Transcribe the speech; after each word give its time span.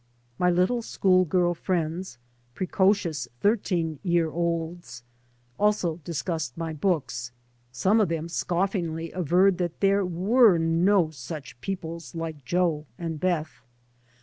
My 0.39 0.49
little 0.49 0.81
school 0.81 1.25
girl 1.25 1.53
friends, 1.53 2.17
precocious 2.55 3.27
thirteen 3.39 3.99
year 4.01 4.31
olds, 4.31 5.03
also 5.59 5.97
discussed 5.97 6.57
my 6.57 6.73
books. 6.73 7.31
Some 7.71 8.01
of 8.01 8.09
them 8.09 8.27
scoffingly 8.27 9.11
averred 9.11 9.59
that 9.59 9.79
there 9.79 10.03
were" 10.03 10.57
no 10.89 11.11
such 11.11 11.61
peoples 11.61 12.15
like 12.15 12.43
Jo 12.43 12.87
and 12.97 13.19
Beth." 13.19 13.61